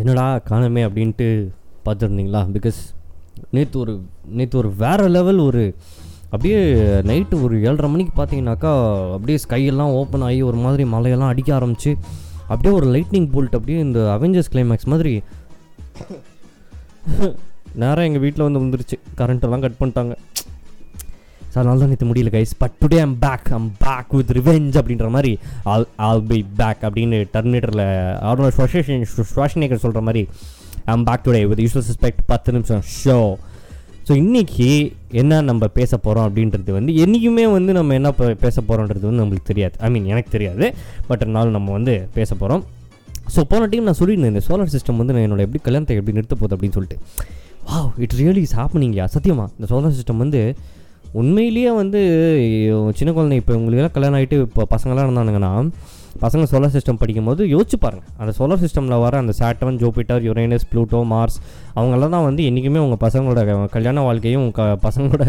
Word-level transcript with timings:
என்னடா 0.00 0.24
காணமே 0.48 0.82
அப்படின்ட்டு 0.86 1.26
பார்த்துருந்தீங்களா? 1.86 2.40
பிகாஸ் 2.56 2.80
நேற்று 3.50 3.76
ஒரு 3.82 3.92
நேற்று 4.38 4.56
ஒரு 4.58 4.70
வேறு 4.82 5.06
லெவல் 5.08 5.40
ஒரு 5.46 5.62
அப்படியே 6.30 6.58
நைட்டு 7.10 7.36
ஒரு 7.42 7.54
ஏழரை 7.68 7.88
மணிக்கு 7.90 8.12
பார்த்தீங்கன்னாக்கா 8.16 8.72
அப்படியே 9.14 9.38
ஸ்கையெல்லாம் 9.44 9.94
ஓப்பன் 10.00 10.24
ஆகி 10.28 10.40
ஒரு 10.42 10.58
மாதிரி 10.64 10.84
மலையெல்லாம் 10.94 11.32
அடிக்க 11.32 11.50
ஆரம்பிச்சு 11.58 11.92
அப்படியே 12.48 12.72
ஒரு 12.74 12.86
லைட்னிங் 12.94 13.30
போல்ட் 13.34 13.56
அப்படியே 13.58 13.78
இந்த 13.78 14.00
அவெஞ்சர்ஸ் 14.16 14.52
கிளைமேக்ஸ் 14.54 14.90
மாதிரி 14.94 15.14
நேராக 17.80 18.06
எங்கள் 18.08 18.22
வீட்டில் 18.24 18.44
வந்து 18.46 18.60
வந்துருச்சு 18.62 18.96
கரண்ட்டெல்லாம் 19.18 19.64
கட் 19.64 19.80
பண்ணிட்டாங்க. 19.80 20.14
ஸோ 21.52 21.56
அதனால 21.60 21.78
தான் 21.82 21.90
நேற்று 21.92 22.08
முடியல 22.10 22.30
guys 22.36 22.54
but 22.62 22.76
today 22.82 22.98
I'm 23.06 23.16
back 23.26 23.48
I'm 23.58 23.68
back 23.84 24.14
with 24.18 24.32
revenge 24.38 24.78
அப்படின்ற 24.80 25.08
மாதிரி 25.16 25.32
ஆல் 25.72 25.86
ஆல் 26.08 26.24
பை 26.30 26.38
பேக் 26.60 26.82
அப்படின்னு 26.88 27.18
டர்மினேட்டரில் 27.34 27.84
அவரோட 28.28 28.48
ஸ்வாஷனேக்கர் 29.34 29.84
சொல்கிற 29.84 30.02
மாதிரி 30.08 30.24
I'm 30.94 31.06
back 31.10 31.24
today 31.28 31.42
with 31.52 31.62
usual 31.64 31.86
suspect 31.90 32.24
பத்து 32.32 32.52
நிமிஷம். 32.56 32.82
ஷோ 33.02 33.18
ஸோ 34.08 34.14
இன்றைக்கி 34.22 34.68
என்ன 35.20 35.40
நம்ம 35.48 35.64
பேச 35.78 35.92
போகிறோம் 36.04 36.26
அப்படின்றது 36.28 36.70
வந்து 36.76 36.92
என்றைக்குமே 37.04 37.44
வந்து 37.56 37.72
நம்ம 37.78 37.94
என்ன 37.98 38.10
பேச 38.44 38.56
போகிறோன்றது 38.68 39.04
வந்து 39.08 39.22
நம்மளுக்கு 39.22 39.48
தெரியாது. 39.50 39.74
ஐ 39.86 39.88
மீன் 39.94 40.06
எனக்கு 40.12 40.30
தெரியாது. 40.36 40.66
பட் 41.08 41.22
இருந்தாலும் 41.24 41.56
நம்ம 41.56 41.72
வந்து 41.78 41.94
பேச 42.14 42.30
போகிறோம் 42.34 42.62
ஸோ 43.34 43.40
போன 43.50 43.66
டைம் 43.72 43.88
நான் 43.88 43.98
சொல்லியிருந்தேன் 43.98 44.32
இந்த 44.34 44.42
சோலார் 44.48 44.72
சிஸ்டம் 44.74 45.00
வந்து 45.00 45.14
நான் 45.14 45.24
என்னோட 45.26 45.42
எப்படி 45.46 45.60
கல்யாணத்தை 45.66 45.96
எப்படி 46.00 46.16
நிறுத்த 46.18 46.34
போகுது 46.34 46.54
அப்படின்னு 46.56 46.76
சொல்லிட்டு. 46.76 46.98
வா 47.68 47.78
இட் 48.04 48.16
ரியலி 48.20 48.42
இஸ் 48.48 48.56
ஹாப்பனிங்யா 48.60 49.06
சத்தியமா? 49.16 49.46
இந்த 49.56 49.66
சோலார் 49.72 49.96
சிஸ்டம் 49.98 50.22
வந்து 50.24 50.40
உண்மையிலேயே 51.12 51.70
வந்து 51.70 52.00
சின்ன 52.94 53.12
குழந்தை 53.12 53.36
இப்போ 53.36 53.54
உங்களுக்கெல்லாம் 53.54 53.92
கல்யாணம் 53.92 54.18
ஆகிட்டு 54.20 54.40
இப்போ 54.40 54.66
பசங்களாம் 54.70 55.06
இருந்தானுங்கன்னா 55.08 55.52
பசங்க 56.20 56.42
சோலார் 56.42 56.72
சிஸ்டம் 56.74 56.98
படிக்கும்போது 57.00 57.42
யோசிச்சு 57.48 57.76
பாருங்கள் 57.76 58.08
அந்த 58.18 58.32
சோலார் 58.32 58.62
சிஸ்டமில் 58.62 59.00
வர 59.00 59.18
அந்த 59.18 59.32
Saturn 59.40 59.76
Jupiter 59.76 60.22
Uranus 60.22 60.66
Pluto 60.72 61.04
Mars 61.04 61.36
அவங்களாம் 61.74 62.10
தான் 62.10 62.24
வந்து 62.24 62.42
என்றைக்குமே 62.44 62.78
உங்கள் 62.78 63.02
பசங்களோட 63.04 63.66
கல்யாண 63.68 64.02
வாழ்க்கையும் 64.02 64.50
க 64.50 64.76
பசங்களோட 64.82 65.24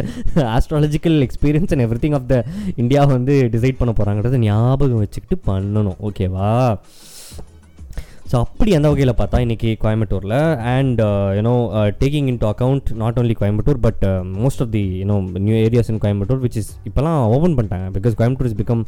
astrological 0.56 1.22
experience 1.22 1.72
and 1.72 1.86
everything 1.98 2.14
of 2.14 2.28
the 2.28 2.46
India 2.76 3.04
வந்து 3.06 3.50
டிசைட் 3.50 3.78
பண்ண 3.78 3.94
போகிறாங்கிறத 3.94 4.38
ஞாபகம் 4.38 4.98
வச்சுக்கிட்டு 4.98 5.38
பண்ணணும். 5.52 6.00
ஓகேவா 6.02 6.52
ஸோ 8.32 8.38
அப்படி 8.46 8.72
அந்த 8.78 8.88
வகையில் 8.92 9.12
பார்த்தா 9.20 9.38
இன்றைக்கி 9.44 9.70
கோயம்புத்தூரில் 9.84 10.36
and 10.74 11.00
you know 11.38 11.54
taking 12.02 12.28
into 12.44 12.48
account 12.52 12.90
not 13.02 13.18
only 13.22 13.36
Coimbatore 13.40 13.80
but 13.86 14.04
most 14.42 14.62
of 14.66 14.72
the 14.76 14.84
you know 15.00 15.16
new 15.46 15.56
areas 15.68 15.90
in 15.94 16.02
Coimbatore 16.04 16.42
which 16.44 16.60
is 16.62 16.70
இப்போலாம் 16.90 17.18
ஓப்பன் 17.36 17.56
பண்ணிட்டாங்க. 17.58 17.88
Because 17.96 18.18
Coimbatore 18.20 18.50
is 18.50 18.60
become 18.62 18.84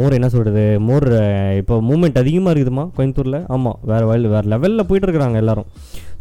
more 0.00 0.16
என்ன 0.18 0.30
சொல்கிறது 0.34 0.64
மோர் 0.88 1.08
uh, 1.22 1.50
இப்போ 1.60 1.76
மூமெண்ட் 1.90 2.20
அதிகமாக 2.24 2.54
இருக்குதுமா 2.54 2.86
கோயம்புத்தூரில்? 2.98 3.40
ஆமாம் 3.56 3.78
வேறு 3.92 4.08
வயல் 4.10 4.32
வேறு 4.34 4.52
லெவலில் 4.54 4.88
போயிட்டு 4.90 5.08
இருக்கிறாங்க 5.08 5.38
எல்லாரும். 5.44 5.68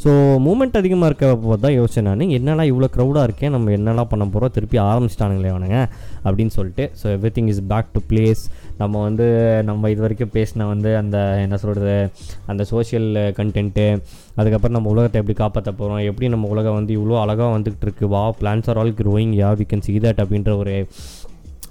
ஸோ 0.04 0.12
மூமெண்ட் 0.46 0.80
அதிகமாக 0.80 1.10
இருக்க 1.12 1.28
போது 1.42 1.62
தான் 1.66 1.76
யோசிச்சேன் 1.80 2.08
நான் 2.10 2.24
என்னடா 2.38 2.64
இவ்வளோ 2.70 2.88
க்ரௌடாக 2.96 3.28
இருக்கேன் 3.28 3.54
நம்ம 3.56 3.72
என்னடா 3.80 4.04
பண்ண 4.12 4.24
போகிறோம் 4.36 4.54
திருப்பி 4.56 4.78
ஆரம்பிச்சிட்டானுங்களே 4.90 5.52
அவனுங்க 5.56 5.78
அப்படின்னு 6.26 6.54
சொல்லிட்டு. 6.60 6.86
So 7.02 7.06
everything 7.36 7.52
is 7.54 7.62
back 7.74 7.92
to 7.96 8.02
place 8.12 8.42
நம்ம 8.78 9.02
வந்து 9.02 9.26
நம்ம 9.64 9.90
இது 9.90 10.02
வரைக்கும் 10.02 10.34
பேசின 10.34 10.68
வந்து 10.68 10.92
அந்த 10.98 11.18
என்ன 11.42 11.58
சொல்கிறது 11.58 11.96
அந்த 12.46 12.64
சோஷியல் 12.64 13.10
கண்டென்ட்டு 13.38 13.86
அதுக்கப்புறம் 14.36 14.76
நம்ம 14.76 14.90
உலகத்தை 14.90 15.20
எப்படி 15.22 15.38
காப்பாற்ற 15.38 15.72
போகிறோம் 15.72 16.04
எப்படி 16.04 16.30
நம்ம 16.30 16.48
உலகம் 16.48 16.74
வந்து 16.74 16.94
இவ்வளோ 16.98 17.20
அழகாக 17.22 17.50
வந்துகிட்டு 17.58 17.88
இருக்கு 17.88 18.08
வா 18.08 18.24
plants 18.40 18.70
are 18.70 18.78
all 18.78 18.94
growing 18.94 19.34
yeah 19.34 19.52
we 19.58 19.68
can 19.70 19.86
see 19.86 19.96
that 20.00 20.22
அப்படின்ற 20.24 20.54
ஒரு 20.58 20.76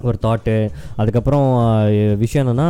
ஒரு 0.09 0.17
தாட்டு 0.25 0.55
அதுக்கப்புறம் 1.01 1.47
விஷயம் 2.23 2.45
என்னென்னா 2.45 2.69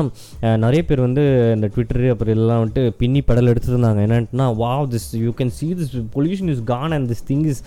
நிறைய 0.64 0.80
பேர் 0.88 1.02
வந்து 1.06 1.24
இந்த 1.56 1.66
ட்விட்டரு 1.74 2.08
அப்புறம் 2.14 2.34
இதெல்லாம் 2.34 2.60
வந்துட்டு 2.62 2.84
பின்னி 3.00 3.22
படல் 3.28 3.50
எடுத்துருந்தாங்க. 3.52 4.00
என்னென்னா 4.06 4.46
வா 4.62 4.72
this 4.94 5.08
you 5.24 5.32
can 5.40 5.54
see 5.58 5.68
this 5.80 5.94
pollution 6.16 6.52
is 6.54 6.62
gone 6.72 6.94
and 6.98 7.08
this 7.12 7.24
thing 7.30 7.44
is 7.52 7.62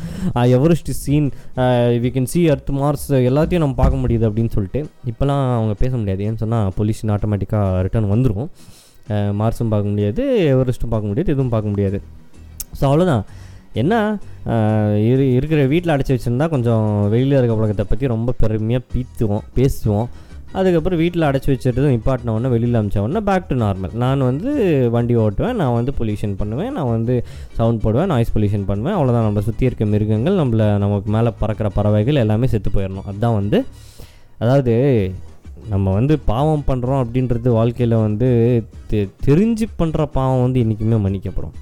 Everest 0.57 0.91
is 0.93 1.01
seen 1.07 1.29
we 2.05 2.11
can 2.17 2.29
see 2.33 2.43
earth 2.55 2.71
Mars 2.81 3.07
எல்லாத்தையும் 3.29 3.65
நம்ம 3.65 3.77
பார்க்க 3.81 4.03
முடியுது 4.05 4.27
அப்படின்னு 4.29 4.53
சொல்லிட்டு 4.57 4.81
இப்போலாம் 5.11 5.43
அவங்க 5.57 5.75
பேச 5.83 5.93
முடியாது. 6.01 6.23
ஏன்னு 6.27 6.41
சொன்னால் 6.45 6.71
பொல்யூஷன் 6.79 7.13
ஆட்டோமேட்டிக்காக 7.17 7.81
ரிட்டர்ன் 7.87 8.11
வந்துடும் 8.15 8.49
மார்ஸும் 9.39 9.71
பார்க்க 9.71 9.93
முடியாது 9.93 10.23
எவரெஸ்ட்டும் 10.51 10.91
பார்க்க 10.93 11.09
முடியாது 11.11 11.31
எதுவும் 11.33 11.53
பார்க்க 11.53 11.73
முடியாது. 11.73 11.97
ஸோ 12.79 12.83
அவ்வளோதான் 12.89 13.23
என்ன 13.73 14.19
இரு 15.09 15.33
இருக்கிற 15.33 15.65
வீட்டில் 15.65 15.95
அடைச்சி 15.95 16.17
வச்சுருந்தா 16.17 16.49
கொஞ்சம் 16.49 17.09
வெளியில் 17.09 17.37
இருக்க 17.37 17.55
உலகத்தை 17.55 17.85
பற்றி 17.89 18.07
ரொம்ப 18.07 18.33
பெருமையாக 18.37 18.83
பீத்துவோம் 18.93 19.43
பேசுவோம். 19.55 20.07
அதுக்கப்புறம் 20.51 20.99
வீட்டில் 20.99 21.21
அடைச்சி 21.21 21.47
வச்சுட்டு 21.47 21.83
நிப்பாட்டின 21.93 22.29
உடனே 22.29 22.47
வெளியில் 22.47 22.79
அமிச்ச 22.79 22.99
உடனே 22.99 23.19
பேக் 23.19 23.47
டு 23.47 23.55
நார்மல் 23.55 23.93
நான் 23.93 24.19
வந்து 24.19 24.51
வண்டி 24.89 25.15
ஓட்டுவேன் 25.15 25.53
நான் 25.53 25.73
வந்து 25.73 25.93
பொல்யூஷன் 25.99 26.33
பண்ணுவேன் 26.37 26.71
நான் 26.71 26.89
வந்து 26.89 27.25
சவுண்ட் 27.51 27.81
போடுவேன் 27.81 28.07
நாய்ஸ் 28.07 28.37
பொல்யூஷன் 28.37 28.65
பண்ணுவேன். 28.65 28.93
அவ்வளோதான் 28.93 29.27
நம்மளை 29.27 29.39
சுற்றி 29.39 29.65
இருக்க 29.65 29.85
மிருகங்கள் 29.85 30.33
நம்மளை 30.33 30.77
நமக்கு 30.77 31.11
மேலே 31.11 31.31
பறக்கிற 31.39 31.69
பறவைகள் 31.69 32.15
எல்லாமே 32.15 32.47
செத்து 32.47 32.71
போயிடணும். 32.75 33.05
அதுதான் 33.05 33.33
வந்து 33.33 33.65
அதாவது 34.37 34.75
நம்ம 35.69 35.93
வந்து 35.93 36.19
பாவம் 36.19 36.63
பண்ணுறோம் 36.67 37.01
அப்படின்றது 37.03 37.49
வாழ்க்கையில் 37.49 37.97
வந்து 37.97 38.29
தெ- 38.89 39.09
தெரிஞ்சு 39.25 39.65
பண்ணுற 39.79 40.05
பாவம் 40.05 40.41
வந்து 40.41 40.59
என்றைக்குமே 40.59 40.97
மன்னிக்கப்படும். 41.05 41.53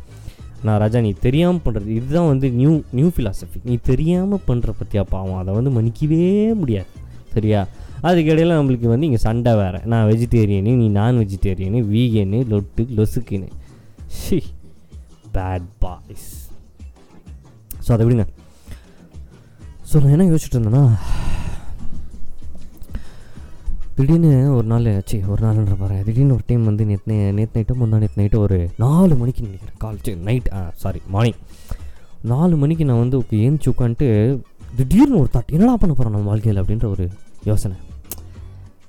நான் 0.66 0.80
ராஜா 0.84 1.00
நீ 1.06 1.12
தெரியாமல் 1.26 1.64
பண்ணுறது 1.66 1.90
இதுதான் 1.98 2.28
வந்து 2.32 2.48
நியூ 2.60 2.74
நியூ 2.98 3.08
ஃபிலாசபி 3.16 3.60
நீ 3.70 3.76
தெரியாமல் 3.90 4.44
பண்ணுற 4.48 4.72
பற்றியா 4.80 5.04
பாவம். 5.14 5.40
அதை 5.42 5.54
வந்து 5.58 5.72
மன்னிக்கவே 5.78 6.26
முடியாது. 6.62 6.92
சரியா? 7.36 7.62
அதுக்கிடையில் 8.10 8.58
நம்மளுக்கு 8.60 8.88
வந்து 8.92 9.08
இங்கே 9.08 9.22
சண்டை 9.26 9.52
வேறு. 9.62 9.80
நான் 9.92 10.08
வெஜிடேரியனு 10.12 10.72
நீ 10.82 10.88
நான் 11.00 11.20
வெஜிடேரியனு 11.22 11.82
வீகனு 11.94 12.40
லொட்டு 12.52 12.84
லொசுக்குன்னு. 13.00 13.50
ஷி 14.20 14.40
பேட் 15.36 15.68
பாய்ஸ் 15.84 16.30
ஸோ 17.86 17.90
அதை 17.96 18.04
விடுங்க. 18.08 18.26
ஸோ 19.90 20.02
நான் 20.02 20.16
என்ன 20.16 20.26
யோசிச்சுட்டு 20.32 20.58
இருந்தேன்னா 20.58 20.84
திடீர்னு 23.96 24.30
ஒரு 24.58 24.68
நாள் 24.72 24.86
ஆச்சு 24.92 25.18
ஒரு 25.32 25.42
நாள்ன்ற 25.46 25.74
பாரு 25.80 25.96
திடீர்னு 26.08 26.36
ஒரு 26.38 26.44
டைம் 26.50 26.64
வந்து 26.70 26.84
நேற்று 26.90 27.16
நேற்று 27.38 27.56
நைட்டு 27.56 27.74
முந்தா 27.80 27.98
நேற்று 28.04 28.20
நைட்டு 28.22 28.38
ஒரு 28.46 28.58
நாலு 28.84 29.14
மணிக்கு 29.22 29.42
நினைக்கிறேன். 29.48 29.78
காலேஜ் 29.84 30.10
நைட் 30.28 30.48
ஆ 30.58 30.60
சாரி 30.84 31.00
மார்னிங் 31.14 31.40
நாலு 32.32 32.56
மணிக்கு 32.62 32.86
நான் 32.90 33.02
வந்து 33.04 33.18
ஓகே 33.22 33.40
ஏந்திச்சு 33.46 33.72
உட்காந்துட்டு 33.74 34.08
திடீர்னு 34.78 35.18
ஒரு 35.22 35.30
தாட் 35.34 35.52
என்னடா 35.56 35.74
பண்ண 35.82 35.94
போகிறோம் 35.94 36.16
நம்ம 36.16 36.30
வாழ்க்கையில் 36.32 36.62
அப்படின்ற 36.62 36.88
ஒரு 36.96 37.06
யோசனை. 37.50 37.78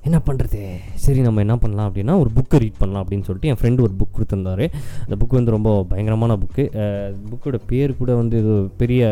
என்ன 0.06 0.18
பண்ணுறது 0.26 0.60
சரி 1.04 1.20
நம்ம 1.26 1.42
என்ன 1.44 1.56
பண்ணலாம் 1.64 1.88
அப்படின்னா 1.88 2.14
ஒரு 2.22 2.30
புக்கை 2.36 2.60
ரீட் 2.64 2.80
பண்ணலாம் 2.82 3.02
அப்படின்னு 3.04 3.26
சொல்லிட்டு 3.28 3.50
என் 3.52 3.60
ஃப்ரெண்டு 3.60 3.84
ஒரு 3.86 3.94
புக் 4.00 4.14
கொடுத்துருந்தாரு. 4.16 4.66
அந்த 5.04 5.16
புக் 5.20 5.38
வந்து 5.38 5.54
ரொம்ப 5.56 5.72
பயங்கரமான 5.91 6.36
புக்கு 6.44 6.64
புக்கோட 7.32 7.60
பேர் 7.72 7.98
கூட 8.00 8.12
வந்து 8.20 8.38
இது 8.42 8.54
பெரிய 8.82 9.02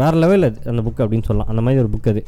வேறு 0.00 0.18
லெவலில் 0.24 0.48
அந்த 0.72 0.82
புக் 0.86 1.02
அப்படின்னு 1.04 1.28
சொல்லலாம். 1.30 1.50
அந்த 1.54 1.64
மாதிரி 1.66 1.82
ஒரு 1.84 1.92
புக் 1.96 2.10
அது. 2.12 2.22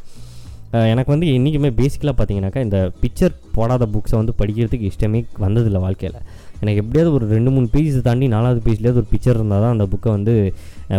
எனக்கு 0.92 1.10
வந்து 1.14 1.26
என்றைக்குமே 1.34 1.70
பேசிக்கலாக 1.78 2.14
பார்த்தீங்கன்னாக்கா 2.16 2.62
இந்த 2.66 2.78
பிக்சர் 3.02 3.34
போடாத 3.56 3.84
புக்ஸை 3.94 4.16
வந்து 4.20 4.32
படிக்கிறதுக்கு 4.40 4.88
இஷ்டமே 4.90 5.20
வந்ததில்லை 5.44 5.80
வாழ்க்கையில். 5.84 6.18
எனக்கு 6.62 6.80
எப்படியாவது 6.82 7.10
ஒரு 7.16 7.24
ரெண்டு 7.34 7.50
மூணு 7.54 7.66
பேஜ் 7.74 7.96
தாண்டி 8.06 8.26
நாலாவது 8.34 8.60
பேஜ்லேயாவது 8.66 9.00
ஒரு 9.02 9.08
பிக்சர் 9.12 9.36
இருந்தால் 9.38 9.62
தான் 9.64 9.74
அந்த 9.76 9.84
புக்கை 9.92 10.10
வந்து 10.16 10.34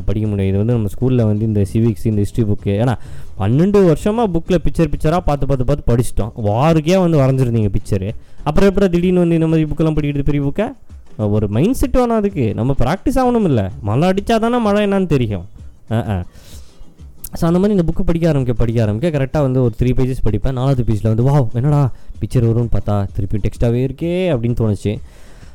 படிக்க 0.07 0.25
முடியும். 0.29 0.49
இது 0.51 0.59
வந்து 0.61 0.75
நம்ம 0.77 0.91
ஸ்கூலில் 0.95 1.23
வந்து 1.31 1.43
இந்த 1.49 1.63
சிவிக்ஸ் 1.71 2.05
இந்த 2.11 2.21
ஹிஸ்ட்ரி 2.25 2.45
புக்கு 2.51 2.73
ஏன்னா 2.83 2.95
பன்னெண்டு 3.41 3.81
வருஷமாக 3.89 4.27
புக்கில் 4.35 4.61
பிக்சர் 4.65 4.91
பிக்சராக 4.93 5.21
பார்த்து 5.29 5.47
பார்த்து 5.49 5.67
பார்த்து 5.71 5.89
படிச்சிட்டோம். 5.91 6.33
வாருக்கே 6.49 6.97
வந்து 7.05 7.19
வரைஞ்சிருந்தீங்க 7.23 7.71
பிக்சரு 7.77 8.11
அப்புறம் 8.47 8.69
எப்படி 8.71 8.89
திடீர்னு 8.95 9.23
வந்து 9.25 9.39
இந்த 9.41 9.49
மாதிரி 9.53 9.67
புக்கெல்லாம் 9.71 9.97
படிக்கிறது 9.99 10.29
பெரிய 10.31 10.43
புக்கை 10.49 10.67
ஒரு 11.35 11.45
மைண்ட் 11.55 11.77
செட் 11.79 11.97
வேணும் 11.99 12.19
அதுக்கு. 12.21 12.45
நம்ம 12.59 12.71
ப்ராக்டிஸ் 12.83 13.17
ஆகணும் 13.21 13.47
இல்லை 13.51 13.65
மழை 13.87 14.05
அடித்தா 14.11 14.35
தானே 14.45 14.59
மழை 14.67 14.81
என்னன்னு 14.87 15.09
தெரியும். 15.15 15.45
ஆ 15.95 16.23
ஸோ 17.37 17.43
அந்த 17.49 17.59
மாதிரி 17.61 17.75
இந்த 17.77 17.85
புக்கு 17.87 18.03
படிக்க 18.09 18.25
ஆரம்பிக்க 18.29 18.53
படிக்க 18.61 18.79
ஆரம்பிக்க 18.85 19.09
கரெக்டாக 19.17 19.45
வந்து 19.47 19.59
ஒரு 19.65 19.73
த்ரீ 19.79 19.91
பேஜஸ் 19.97 20.25
படிப்பேன். 20.27 20.55
நாலாவது 20.59 20.83
பேஜில் 20.87 21.09
வந்து 21.11 21.25
வா 21.27 21.35
என்னடா 21.59 21.81
பிக்சர் 22.21 22.47
வரும்னு 22.49 22.71
பார்த்தா 22.75 22.95
திருப்பி 23.15 23.41
டெக்ஸ்ட்டாகவே 23.45 23.81
இருக்கே 23.87 24.13
அப்படின்னு 24.33 24.59
தோணுச்சு. 24.61 24.93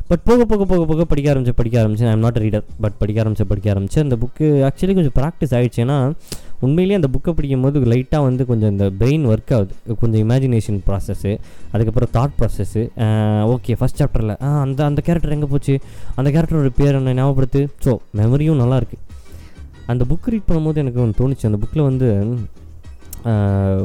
பட் 0.09 0.23
போக 0.29 0.45
போக 0.49 0.63
போக 0.71 0.83
போக 0.89 1.05
படிக்க 1.11 1.27
ஆரம்பிச்சு 1.33 1.55
படிக்க 1.59 1.77
ஆரம்பிச்சு 1.83 2.07
ஐம் 2.11 2.25
நாட் 2.25 2.39
ரீடர் 2.43 2.65
பட் 2.85 2.97
படிக்க 3.03 3.23
ஆரம்பிச்சு 3.23 3.47
படிக்க 3.53 3.69
ஆரம்பிச்சு 3.75 4.01
அந்த 4.03 4.17
புக்கு 4.23 4.47
ஆக்சுவலி 4.69 4.95
கொஞ்சம் 4.99 5.15
ப்ராக்டிஸ் 5.21 5.55
ஆகிடுச்சு 5.59 5.81
ஏன்னா 5.85 5.97
உண்மையிலேயே 6.67 6.99
அந்த 7.01 7.09
புக்கை 7.15 7.33
படிக்கும் 7.39 7.65
போது 7.67 7.81
லைட்டாக 7.93 8.27
வந்து 8.27 8.43
கொஞ்சம் 8.51 8.71
இந்த 8.75 8.87
பிரெயின் 9.01 9.25
ஒர்க் 9.33 9.53
ஆகுது 9.57 9.97
கொஞ்சம் 10.03 10.23
இமேஜினேஷன் 10.25 10.79
ப்ராசஸ்ஸு 10.89 11.33
அதுக்கப்புறம் 11.73 12.13
தாட் 12.17 12.37
ப்ராசஸ்ஸு 12.41 12.83
ஓகே 13.55 13.77
ஃபஸ்ட் 13.81 14.01
சாப்டரில் 14.03 14.35
அந்த 14.65 14.81
அந்த 14.91 15.03
கேரக்டர் 15.09 15.35
எங்கே 15.39 15.51
போச்சு? 15.55 15.77
அந்த 16.19 16.29
கேரக்டரோட 16.37 16.73
பேர் 16.81 16.99
என்ன 17.01 17.17
ஞாபகப்படுத்து? 17.21 17.63
ஸோ 17.87 17.95
மெமரியும் 18.21 18.63
நல்லாயிருக்கு 18.63 18.99
அந்த 19.93 20.03
புக் 20.11 20.29
ரீட் 20.33 20.49
பண்ணும்போது 20.49 20.83
எனக்கு 20.83 21.03
ஒன்று 21.05 21.19
தோணுச்சு. 21.21 21.49
அந்த 21.51 21.59
புக்கில் 21.63 21.89
வந்து 21.91 22.09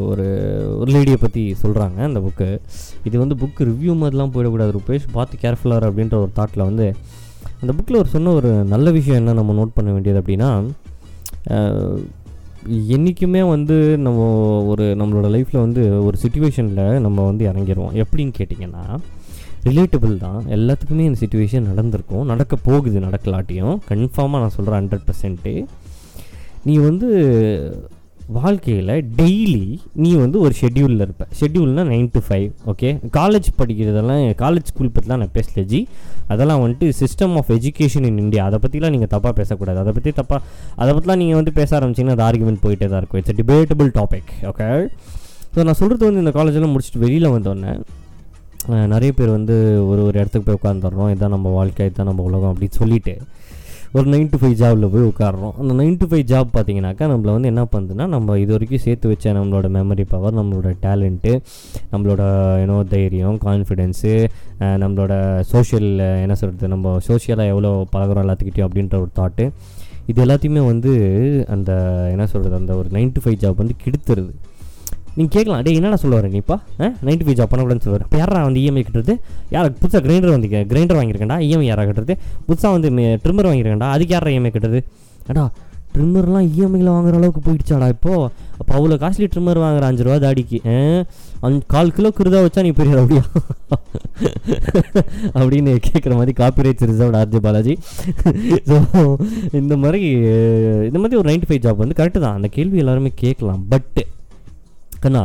ஒரு 0.10 0.26
ஒரு 0.80 0.90
லேடியை 0.96 1.18
பற்றி 1.22 1.44
சொல்கிறாங்க 1.62 2.00
அந்த 2.08 2.20
புக்கு 2.26 2.48
இது 3.08 3.16
வந்து 3.24 3.36
புக் 3.42 3.60
ரிவ்யூ 3.70 3.94
மாதிரிலாம் 4.02 4.34
போயிடக்கூடாது 4.34 4.72
ஒரு 4.74 4.82
பார்த்து 5.18 5.42
கேர்ஃபுல்லாக 5.44 5.90
அப்படின்ற 5.90 6.16
ஒரு 6.24 6.32
தாட்டில் 6.40 6.68
வந்து 6.70 6.88
அந்த 7.62 7.72
புக்கில் 7.78 8.00
ஒரு 8.02 8.10
சொன்ன 8.16 8.34
ஒரு 8.40 8.50
நல்ல 8.74 8.88
விஷயம் 8.98 9.20
என்ன 9.22 9.36
நம்ம 9.40 9.56
நோட் 9.60 9.76
பண்ண 9.78 9.90
வேண்டியது 9.96 10.22
அப்படின்னா 10.22 10.50
என்றைக்குமே 12.96 13.42
வந்து 13.54 13.76
நம்ம 14.06 14.22
ஒரு 14.72 14.86
நம்மளோட 15.00 15.28
லைஃப்பில் 15.36 15.64
வந்து 15.66 15.84
ஒரு 16.08 16.18
சுச்சுவேஷனில் 16.24 17.00
நம்ம 17.06 17.26
வந்து 17.30 17.44
இறங்கிடுவோம் 17.52 17.96
எப்படின்னு 18.04 18.34
கேட்டிங்கன்னா 18.40 18.84
ரிலேட்டபிள் 19.68 20.14
தான். 20.26 20.40
எல்லாத்துக்குமே 20.56 21.06
இந்த 21.08 21.20
சுச்சுவேஷன் 21.22 21.70
நடந்திருக்கும். 21.72 22.26
நடக்க 22.32 22.54
போகுது 22.68 23.00
நடக்கலாட்டியும். 23.08 23.76
கன்ஃபார்மாக 23.90 24.42
நான் 24.44 24.56
சொல்கிறேன் 24.58 24.80
ஹண்ட்ரட் 24.82 25.08
பர்சன்ட்டு 25.08 25.54
நீ 26.68 26.74
வந்து 26.90 27.08
வாழ்க்கையில் 28.38 28.92
டெய்லி 29.20 29.62
நீ 30.04 30.10
வந்து 30.24 30.38
ஒரு 30.46 30.54
ஷெட்யூலில் 30.60 31.04
இருப்ப. 31.06 31.24
ஷெட்யூல்னால் 31.40 31.88
nine 31.92 32.10
to 32.16 32.20
five 32.26 32.50
okay 32.72 32.90
college 33.18 33.48
படிக்கிறதெல்லாம் 33.60 34.24
college 34.42 34.70
school 34.72 34.92
பற்றிலாம் 34.96 35.22
நான் 35.24 35.34
பேசல 35.38 35.64
ஜி. 35.72 35.80
அதெல்லாம் 36.34 36.62
வந்துட்டு 36.64 36.88
system 37.00 37.34
of 37.40 37.50
education 37.58 38.06
in 38.10 38.20
India 38.26 38.44
அதை 38.50 38.60
பற்றிலாம் 38.66 38.94
நீங்கள் 38.96 39.12
தப்பாக 39.16 39.34
பேசக்கூடாது. 39.40 39.80
அதை 39.84 39.94
பற்றி 39.98 40.14
தப்பாக 40.20 40.42
அதை 40.82 40.90
பற்றிலாம் 40.98 41.22
நீங்கள் 41.24 41.40
வந்து 41.42 41.54
பேச 41.60 41.70
ஆரம்பிச்சிங்கன்னா 41.80 42.18
அது 42.18 42.26
ஆர்குமெண்ட் 42.28 42.64
போயிட்டே 42.66 42.90
தான் 42.92 43.02
இருக்கும். 43.02 43.22
It's 43.24 43.40
debatable 43.42 43.90
topic 44.00 44.32
okay 44.52 44.70
so 45.56 45.60
நான் 45.68 45.80
சொல்கிறது 45.82 46.04
வந்து 46.10 46.24
இந்த 46.26 46.34
காலேஜெல்லாம் 46.40 46.74
முடிச்சுட்டு 46.76 47.04
வெளியில் 47.06 47.34
வந்தோடனே 47.36 47.74
நிறைய 48.94 49.12
பேர் 49.18 49.30
வந்து 49.38 49.56
ஒரு 49.92 50.02
ஒரு 50.08 50.16
இடத்துக்கு 50.22 50.48
போய் 50.48 50.58
உட்காந்துடுறோம் 50.60 51.12
இதான் 51.14 51.34
நம்ம 51.36 51.52
வாழ்க்கை 51.60 51.86
இதுதான் 51.88 52.10
நம்ம 52.10 52.24
உலகம் 52.30 52.52
அப்படின்னு 52.54 52.80
சொல்லிட்டு 52.82 53.14
ஒரு 53.98 54.08
நைன் 54.14 54.28
டு 54.32 54.38
ஃபைவ் 54.40 54.56
ஜாபில் 54.60 54.90
போய் 54.94 55.06
உட்காடுறோம் 55.10 55.54
அந்த 55.62 55.74
நைன் 55.80 55.96
டு 56.02 56.06
ஃபைவ் 56.10 56.26
ஜாப் 56.32 56.50
பார்த்தீங்கன்னாக்கா 56.56 57.06
நம்மளை 57.12 57.32
வந்து 57.36 57.50
என்ன 57.54 57.64
பண்ணுதுன்னா 57.72 58.06
நம்ம 58.08 58.38
இது 58.40 58.52
வரைக்கும் 58.56 58.84
சேர்த்து 58.84 59.10
வச்ச 59.12 59.34
நம்மளோட 59.38 59.68
மெமரி 59.76 60.04
பவர் 60.12 60.38
நம்மளோட 60.40 60.72
டேலண்ட்டு 60.84 61.32
நம்மளோட 61.92 62.22
ஏன்னோ 62.64 62.78
தைரியம் 62.94 63.40
கான்ஃபிடென்ஸு 63.46 64.14
நம்மளோட 64.84 65.14
சோஷியல் 65.54 65.90
என்ன 66.24 66.36
சொல்கிறது 66.36 66.68
நம்ம 66.68 66.96
சோஷியலாக 67.08 67.54
எவ்வளோ 67.54 67.72
பழகுறோம் 67.96 68.26
எல்லாத்துக்கிட்டையும் 68.26 68.70
அப்படின்ற 68.70 68.98
ஒரு 69.00 69.12
தாட்டு 69.20 69.48
இது 70.06 70.20
எல்லாத்தையுமே 70.26 70.62
வந்து 70.66 70.92
அந்த 71.48 71.72
என்ன 72.14 72.28
சொல்கிறது 72.28 72.56
அந்த 72.62 72.76
ஒரு 72.76 72.90
நைன் 72.98 73.12
டு 73.16 73.22
ஃபைவ் 73.26 73.42
ஜாப் 73.44 73.62
வந்து 73.64 73.76
கெடுத்துருது. 73.84 74.32
நீங்கள் 75.16 75.34
கேட்கலாம். 75.36 75.62
டேய் 75.66 75.78
என்னடா 75.80 75.98
சொல்ல 76.04 76.18
வர 76.20 76.28
நீப்பா 76.36 76.58
நைன்டி 77.08 77.24
ஃபைவ் 77.28 77.38
ஜாப் 77.40 77.52
பண்ணக்கூடாதுன்னு 77.52 77.86
சொல்லுவார் 77.86 78.06
இப்போ 78.08 78.20
யாரா 78.24 78.42
வந்து 78.50 78.62
இஎம்ஐ 78.66 78.84
கட்டுறது? 78.88 79.16
யார் 79.56 79.72
புதுசாக 79.82 80.02
கிரைண்டர் 80.08 80.36
வந்து 80.36 80.50
கிரைண்டர் 80.74 81.00
வாங்கியிருக்கேன்டா. 81.00 81.40
இஎம்ஐ 81.48 81.68
யாராக 81.72 81.88
கட்டுறது? 81.90 82.16
புதுசாக 82.50 82.76
வந்து 82.78 82.90
ட்ரிம்மர் 83.24 83.50
வாங்கியிருக்கேன்டா. 83.50 83.90
அதுக்கு 83.96 84.16
யாரா 84.18 84.32
இஎம்ஐ 84.36 84.52
கட்டுறது? 84.58 84.82
அடா 85.32 85.46
ட்ரிம்மர்லாம் 85.94 86.48
இஎம்ஐயில் 86.56 86.92
வாங்குற 86.96 87.16
அளவுக்கு 87.20 87.42
போயிடுச்சாடா 87.46 87.86
இப்போது 87.94 88.26
அப்போ 88.60 88.72
அவ்வளோ 88.78 88.96
காஸ்ட்லி 89.04 89.28
ட்ரிம்மர் 89.34 89.60
வாங்குற 89.64 89.86
அஞ்சு 89.90 90.04
ரூபா 90.08 90.18
தாடிக்கு 90.26 90.58
அஞ்சு 91.46 91.62
கால் 91.74 91.94
கிலோ 91.98 92.10
குருதா 92.18 92.40
வச்சா 92.46 92.64
நீ 92.68 92.72
பெரிய 92.80 93.00
அப்படியா 93.02 93.24
அப்படின்னு 95.40 95.72
கேட்குற 95.88 96.14
மாதிரி 96.20 96.34
copyrights 96.40 96.88
reserve 96.92 97.18
RJ 97.20 97.40
Balaji. 97.46 97.74
So 98.70 98.78
இந்த 99.60 99.74
மாதிரி 99.84 100.02
இந்த 100.90 101.00
மாதிரி 101.02 101.20
ஒரு 101.22 101.30
நைன்டி 101.32 101.48
ஃபைவ் 101.50 101.64
ஜாப் 101.66 101.84
வந்து 101.84 102.00
கரெக்டு 102.00 102.20
தான். 102.26 102.38
அந்த 102.40 102.50
கேள்வி 102.58 102.84
எல்லாருமே 102.84 103.12
கேட்கலாம். 103.24 103.62
பட்டு 103.74 104.04
கண்ணா 105.00 105.24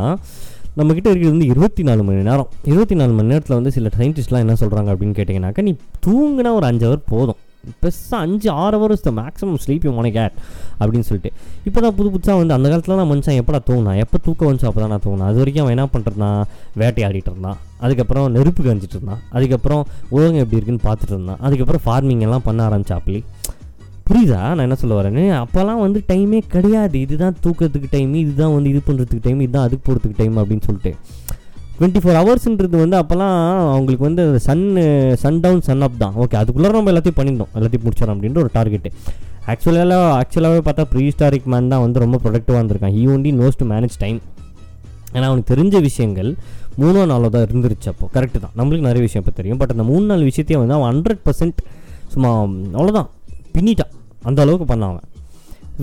நம்மக்கிட்ட 0.77 1.09
இருக்கிறது 1.11 1.33
வந்து 1.35 1.51
இருபத்தி 1.53 1.83
நாலு 1.83 2.03
மணி 2.03 2.21
நேரம். 2.29 2.49
இருபத்தி 2.71 2.95
நாலு 2.95 3.13
மணி 3.17 3.27
நேரத்தில் 3.27 3.57
வந்து 3.57 3.71
சில 3.71 3.89
சயின்டிஸ்ட்லாம் 3.97 4.43
என்ன 4.45 4.55
சொல்கிறாங்க 4.59 4.91
அப்படின்னு 4.93 5.17
கேட்டிங்கனாக்கா 5.19 5.61
நீ 5.67 5.73
தூங்கினா 6.07 6.51
ஒரு 6.59 6.65
அஞ்சு 6.69 6.85
ஹவர் 6.87 7.03
போதும். 7.13 7.39
பெருசாக 7.83 8.17
அஞ்சு 8.25 8.49
ஆறு 8.63 8.75
hour 8.79 8.93
the 9.05 9.11
maximum 9.19 9.59
sleep 9.63 9.85
you 9.87 9.91
get 10.17 10.35
அப்படின்னு 10.79 11.07
சொல்லிட்டு. 11.09 11.31
இப்போ 11.67 11.79
தான் 11.81 11.95
புது 11.95 12.09
புதுசாக 12.09 12.35
வந்து 12.41 12.53
அந்த 12.53 12.69
காலத்தில் 12.71 12.95
நான் 12.95 13.09
மனுஷன் 13.11 13.39
எப்படா 13.41 13.59
தூங்கினா? 13.69 13.93
எப்போ 14.03 14.17
தூக்க 14.25 14.41
வந்துச்சு 14.49 14.67
அப்போ 14.69 14.81
தான் 14.81 14.93
நான் 14.93 15.03
தூங்கினா 15.05 15.29
அது 15.29 15.39
வரைக்கும் 15.41 15.65
அவன் 15.65 15.75
என்ன 15.77 15.87
பண்ணுறதுனா 15.93 16.29
வேட்டையாடிட்டு 16.81 17.31
இருந்தான். 17.33 17.57
அதுக்கப்புறம் 17.79 18.27
நெருப்பு 18.31 18.63
கஞ்சிட்டு 18.63 18.97
இருந்தான். 18.97 19.21
அதுக்கப்புறம் 19.31 19.83
உலகம் 20.09 20.41
எப்படி 20.43 20.59
இருக்குன்னு 20.59 20.85
பார்த்துட்டு 20.89 21.15
இருந்தான். 21.15 21.41
அதுக்கப்புறம் 21.41 21.83
ஃபார்மிங் 21.85 22.25
எல்லாம் 22.27 22.45
பண்ண 22.45 22.69
ஆரம்பிச்சாப்லி. 22.69 23.23
புரியுதா? 24.07 24.39
நான் 24.55 24.65
என்ன 24.65 24.75
சொல்ல 24.81 24.95
வரேன்னு? 24.97 25.23
அப்போல்லாம் 25.41 25.79
வந்து 25.83 25.99
டைமே 26.09 26.39
கிடையாது. 26.55 26.97
இதுதான் 27.05 27.35
தூக்கிறதுக்கு 27.45 27.87
டைம் 27.93 28.11
இதுதான் 28.23 28.53
வந்து 28.55 28.69
இது 28.73 28.81
பண்ணுறதுக்கு 28.87 29.23
டைம் 29.27 29.39
இதுதான் 29.45 29.65
அதுக்கு 29.67 29.85
போகிறதுக்கு 29.87 30.19
டைம் 30.21 30.35
அப்படின்னு 30.41 30.65
சொல்லிட்டு. 30.67 30.91
டுவெண்ட்டி 31.77 32.01
ஃபோர் 32.01 32.17
ஹவர்ஸ்ன்றது 32.19 32.75
வந்து 32.83 32.97
அப்போல்லாம் 32.99 33.37
அவங்களுக்கு 33.71 34.05
வந்து 34.07 34.23
sun 34.45 34.61
sun 35.23 35.39
down 35.45 35.63
sun 35.69 35.85
up 35.87 35.97
தான். 36.03 36.13
ஓகே 36.23 36.35
அதுக்குள்ளே 36.41 36.69
நம்ம 36.75 36.91
எல்லாத்தையும் 36.91 37.17
பண்ணியிருந்தோம் 37.19 37.51
எல்லாத்தையும் 37.57 37.85
முடிச்சிடலாம் 37.85 38.15
அப்படின்ற 38.15 38.39
ஒரு 38.43 38.51
டார்கெட்டு 38.57 38.91
ஆக்சுவலாக 39.53 39.97
ஆக்சுவலாகவே 40.19 40.61
பார்த்தா 40.67 40.85
ப்ரீ 40.91 41.03
ஹிஸ்டாரிக் 41.07 41.49
மேன் 41.53 41.71
தான் 41.73 41.83
வந்து 41.85 42.03
ரொம்ப 42.03 42.19
ப்ரொடக்டிவாக 42.23 42.59
இருந்திருக்கான். 42.61 42.95
He 42.97 43.03
only 43.15 43.33
knows 43.41 43.59
to 43.61 43.67
manage 43.73 43.97
time 44.03 44.19
ஏன்னா 45.15 45.25
அவனுக்கு 45.31 45.49
தெரிஞ்ச 45.53 45.81
விஷயங்கள் 45.89 46.29
மூணோ 46.81 47.01
நாளோ 47.11 47.27
தான் 47.35 47.45
இருந்துருச்சு 47.47 47.89
அப்போ. 47.91 48.05
கரெக்டு 48.15 48.39
தான். 48.45 48.55
நம்மளுக்கு 48.59 48.87
நிறைய 48.89 49.01
விஷயம் 49.07 49.23
இப்போ 49.23 49.35
தெரியும். 49.41 49.59
பட் 49.61 49.73
அந்த 49.75 49.83
மூணு 49.91 50.05
நாலு 50.11 50.23
விஷயத்தையும் 50.29 50.63
வந்து 50.63 50.77
அவன் 50.77 50.89
ஹண்ட்ரட் 50.93 51.21
பர்சன்ட் 51.27 51.59
சும்மா 52.13 52.31
அவ்வளோதான் 52.77 53.09
பின்னிட்டான். 53.55 53.93
அந்த 54.29 54.39
அளவுக்கு 54.43 54.67
பண்ணான் 54.71 54.91
அவன். 54.93 55.09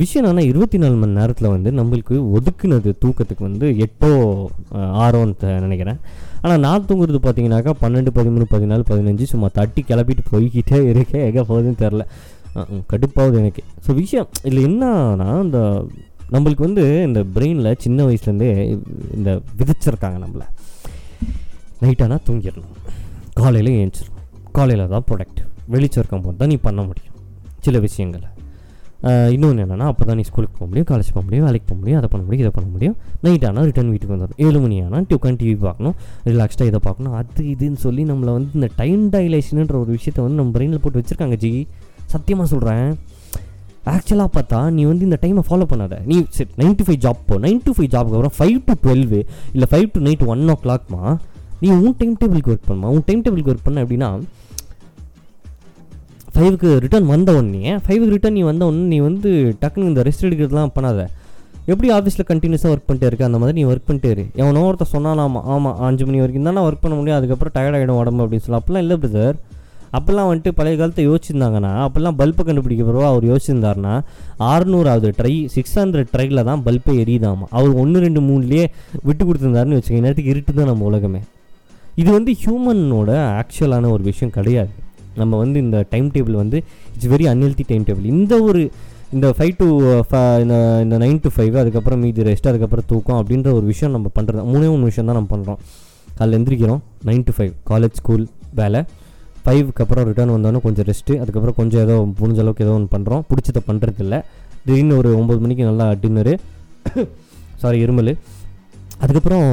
விஷயம் 0.01 0.23
என்னன்னா 0.23 0.45
இருபத்தி 0.51 0.77
நாலு 0.83 0.97
மணி 1.01 1.19
நேரத்தில் 1.19 1.53
வந்து 1.55 1.71
நம்மளுக்கு 1.79 2.15
ஒதுக்குனது 2.37 2.91
தூக்கத்துக்கு 3.03 3.43
வந்து 3.49 3.67
எட்டோ 3.85 4.11
ஆறோன்னு 5.05 5.51
நினைக்கிறேன். 5.65 5.99
ஆனால் 6.43 6.63
நான் 6.67 6.87
தூங்குறது 6.91 7.19
பார்த்தீங்கன்னாக்கா 7.25 7.73
பன்னெண்டு 7.83 8.13
பதிமூணு 8.19 8.47
பதினாலு 8.55 8.85
பதினஞ்சு 8.93 9.27
சும்மா 9.33 9.51
தட்டி 9.59 9.83
கிளப்பிட்டு 9.91 10.25
போய்கிட்டே 10.31 10.81
இருக்கேன் 10.93 11.27
எங்கே 11.29 11.45
போகுதுன்னு 11.51 11.83
தெரில 11.85 12.07
கடுப்பாகுது 12.93 13.39
எனக்கு. 13.43 13.63
ஸோ 13.85 13.91
விஷயம் 14.01 14.31
இதில் 14.47 14.65
என்னன்னா 14.71 15.29
இந்த 15.47 15.61
நம்மளுக்கு 16.35 16.67
வந்து 16.69 16.85
இந்த 17.09 17.21
பிரெயினில் 17.37 17.79
சின்ன 17.85 18.05
வயசுலேருந்தே 18.09 18.51
இந்த 19.19 19.31
விதைச்சிருக்காங்க 19.59 20.19
நம்மளை. 20.25 20.49
நைட்டானா 21.85 22.19
தூங்கிடணும். 22.27 22.75
காலையில் 23.41 23.73
ஏஞ்சிடணும். 23.79 24.27
காலையில் 24.59 24.93
தான் 24.97 25.07
ப்ரொடக்ட் 25.09 25.41
வெளிச்சம் 25.75 26.01
இருக்கும் 26.03 26.27
போது 26.27 26.39
தான் 26.43 26.53
நீ 26.55 26.59
பண்ண 26.69 26.81
முடியும். 26.89 27.12
சில 27.67 27.79
விஷயங்களை. 27.87 28.29
இன்னொன்று 29.35 29.63
என்னென்னா 29.65 29.87
அப்போ 29.93 30.05
தான் 30.09 30.19
நீ 30.19 30.25
ஸ்கூலுக்கு 30.29 30.57
போக 30.59 30.67
முடியும் 30.71 30.89
காலேஜ் 30.91 31.09
போக 31.15 31.23
முடியும் 31.27 31.45
வேலைக்கு 31.47 31.67
போக 31.71 31.79
முடியும் 31.81 31.99
அதை 32.01 32.09
பண்ண 32.13 32.23
முடியும் 32.27 32.43
இதை 32.45 32.53
பண்ண 32.57 32.69
முடியும். 32.75 32.97
நைட் 33.25 33.47
ஆனால் 33.49 33.65
ரிட்டர்ன் 33.69 33.91
வீட்டுக்கு 33.93 34.15
வந்துடும் 34.15 34.41
ஏழு 34.45 34.59
மணி 34.65 34.77
ஆனால் 34.85 35.07
உட்காந்து 35.17 35.41
டிவி 35.41 35.57
பார்க்கணும். 35.65 35.97
ரிலாக்ஸ்டாக 36.31 36.71
இதை 36.71 36.81
பார்க்கணும். 36.87 37.15
அது 37.21 37.45
இதுன்னு 37.55 37.81
சொல்லி 37.87 38.03
நம்மளை 38.11 38.33
வந்து 38.37 38.53
இந்த 38.59 38.69
டைம் 38.83 39.03
டைலேஷனுன்ற 39.15 39.77
ஒரு 39.83 39.91
விஷயத்தை 39.97 40.21
வந்து 40.27 40.39
நம்ம 40.41 40.53
பிரெயினில் 40.57 40.83
போட்டு 40.85 41.01
வச்சுருக்காங்க 41.01 41.39
ஜி. 41.45 41.53
சத்தியமாக 42.13 42.49
சொல்கிறேன் 42.53 42.87
ஆக்சுவலாக 43.95 44.31
பார்த்தா 44.37 44.59
நீ 44.77 44.83
வந்து 44.91 45.05
இந்த 45.09 45.19
டைமை 45.23 45.43
ஃபாலோ 45.49 45.67
பண்ணாத. 45.73 45.95
நீ 46.11 46.17
சரி 46.37 46.51
நைன் 46.61 46.77
டு 46.81 46.85
ஃபைவ் 46.89 47.01
ஜாப் 47.07 47.23
போ. 47.31 47.37
நைன் 47.47 47.61
டு 47.67 47.73
ஃபைவ் 47.79 47.91
ஜாப்க்கு 47.95 48.17
அப்புறம் 48.19 48.37
ஃபைவ் 48.39 48.59
டு 48.69 48.75
டுவெல்வு 48.85 49.21
இல்லை 49.55 49.69
ஃபைவ் 49.73 49.89
டு 49.95 50.03
நைட் 50.07 50.25
ஒன் 50.35 50.45
ஓ 50.55 50.57
கிளாக்மா 50.67 51.03
நீ 51.63 51.71
உன் 51.81 51.97
டைம் 52.03 52.15
டேபிளுக்கு 52.21 52.53
ஒர்க் 52.55 52.69
பண்ணுமா? 52.71 52.89
உன் 52.95 53.05
டைம் 53.09 53.25
டேபிளுக்கு 53.25 53.53
ஒர்க் 53.53 53.67
பண்ண 53.67 53.83
அப்படின்னா 53.85 54.11
ஃபைவுக்கு 56.35 56.69
ரிட்டர்ன் 56.85 57.09
வந்த 57.15 57.31
உடனே 57.39 57.73
ஃபைவுக்கு 57.85 58.15
ரிட்டர்ன் 58.17 58.37
நீ 58.39 58.43
வந்த 58.51 58.63
உடனே 58.69 58.85
நீ 58.93 58.99
வந்து 59.09 59.31
டக்குன்னு 59.63 59.91
இந்த 59.91 60.03
ரெஸ்ட் 60.09 60.25
எடுக்கிறதுலாம் 60.29 60.73
பண்ணாத. 60.77 61.01
எப்படி 61.73 61.89
ஆஃபீஸில் 61.97 62.29
கண்டினியூஸாக 62.31 62.71
ஒர்க் 62.75 62.87
பண்ணிட்டே 62.89 63.09
இருக்க? 63.11 63.25
அந்த 63.31 63.39
மாதிரி 63.43 63.57
நீ 63.59 63.65
ஒர்க் 63.73 63.89
பண்ணிட்டே 63.89 64.11
இரு. 64.15 64.25
எவனோ 64.41 64.63
ஒருத்தர் 64.69 64.93
சொன்னாலாமா 64.95 65.41
ஆமாம் 65.55 65.77
அஞ்சு 65.87 66.05
மணி 66.07 66.21
வரைக்கும் 66.23 66.49
தானே 66.49 66.63
ஒர்க் 66.69 66.83
பண்ண 66.85 66.95
முடியும் 66.99 67.19
அதுக்கப்புறம் 67.19 67.55
டயர்ட் 67.57 67.77
ஆகிடும் 67.79 68.01
உடம்பு 68.03 68.23
அப்படின்னு 68.25 68.45
சொல்லி. 68.47 68.61
அப்போல்லாம் 68.61 68.85
இல்லை 68.87 68.97
பிரதர் 69.03 69.37
அப்போல்லாம் 69.97 70.29
வந்துட்டு 70.31 70.51
பழைய 70.59 70.77
காலத்தை 70.81 71.03
யோசிச்சிருந்தாங்கன்னா 71.09 71.73
அப்போல்லாம் 71.87 72.17
பல்பை 72.21 72.43
கண்டுபிடிக்க 72.49 72.83
பிறகு 72.89 73.07
அவர் 73.11 73.25
யோசிச்சிருந்தாருன்னா 73.31 73.95
ஆறுநூறாவது 74.51 75.09
ட்ரை 75.19 75.35
சிக்ஸ் 75.55 75.77
ஹண்ட்ரட் 75.81 76.11
ட்ரையில் 76.15 76.45
தான் 76.51 76.63
பல்பே 76.67 76.95
எரியுதாமா? 77.03 77.47
அவர் 77.57 77.73
ஒன்று 77.83 78.05
ரெண்டு 78.07 78.21
மூணுலேயே 78.29 78.65
விட்டு 79.09 79.23
கொடுத்துருந்தாருன்னு 79.25 79.79
வச்சுக்கோங்க. 79.79 80.05
நேரத்துக்கு 80.07 80.33
இருட்டு 80.35 80.55
தான் 80.61 80.71
நம்ம 80.73 80.87
உலகமே. 80.91 81.21
இது 82.03 82.11
வந்து 82.19 82.35
ஹியூமனோட 82.43 83.11
ஆக்சுவலான 83.41 83.91
ஒரு 83.97 84.03
விஷயம் 84.11 84.35
கிடையாது. 84.39 84.73
நம்ம 85.21 85.39
வந்து 85.43 85.59
இந்த 85.65 85.79
டைம் 85.91 86.09
டேபிள் 86.15 86.37
வந்து 86.43 86.59
it's 86.95 87.11
very 87.15 87.27
unhealthy 87.33 87.65
time 87.71 87.85
table 87.89 88.09
இந்த 88.15 88.35
ஒரு 88.49 88.63
இந்த 89.17 89.27
ஃபைவ் 89.37 89.55
டு 89.59 89.67
uh, 89.87 90.03
இந்த 90.45 90.57
இந்த 90.85 90.97
நைன் 91.03 91.19
டு 91.25 91.31
ஃபைவ் 91.35 91.55
அதுக்கப்புறம் 91.63 92.01
மீதி 92.05 92.23
ரெஸ்ட் 92.29 92.49
அதுக்கப்புறம் 92.51 92.87
தூக்கம் 92.93 93.19
அப்படின்ற 93.21 93.49
ஒரு 93.59 93.67
விஷயம் 93.73 93.93
நம்ம 93.97 94.11
பண்ணுறது 94.19 94.45
மூணே 94.53 94.69
மூணு 94.73 94.85
விஷயம் 94.91 95.09
தான் 95.11 95.19
நம்ம 95.19 95.31
பண்ணுறோம் 95.35 95.59
காலையில் 96.17 96.37
எந்திரிக்கிறோம் 96.39 96.81
nine 97.09 97.25
to 97.29 97.33
five 97.37 97.53
college 97.71 97.99
school 98.01 98.25
வேலை. 98.61 98.81
ஃபைவ்க்கு 99.45 99.83
அப்புறம் 99.85 100.07
ரிட்டர்ன் 100.09 100.33
வந்தோன்னே 100.35 100.61
கொஞ்சம் 100.67 100.87
ரெஸ்ட்டு 100.91 101.19
அதுக்கப்புறம் 101.23 101.57
கொஞ்சம் 101.61 101.83
ஏதோ 101.87 101.95
முடிஞ்ச 102.21 102.41
அளவுக்கு 102.45 102.65
ஏதோ 102.67 102.75
ஒன்று 102.79 102.91
பண்ணுறோம் 102.95 103.23
பிடிச்சத 103.31 103.61
பண்ணுறதில்ல 103.69 104.19
திடீர்னு 104.65 104.97
ஒரு 105.01 105.11
ஒம்பது 105.21 105.41
மணிக்கு 105.45 105.65
நல்லா 105.71 105.87
டின்னரு 106.03 106.35
சாரி 107.63 107.79
இருமல். 107.87 108.13
அதுக்கப்புறம் 109.01 109.47